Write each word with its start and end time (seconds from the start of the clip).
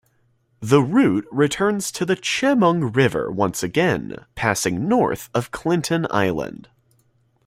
The 0.61 0.81
route 0.81 1.27
returns 1.31 1.91
to 1.91 2.05
the 2.07 2.15
Chemung 2.15 2.91
River 2.91 3.31
once 3.31 3.61
again, 3.61 4.25
passing 4.33 4.87
north 4.87 5.29
of 5.35 5.51
Clinton 5.51 6.07
Island. 6.09 6.69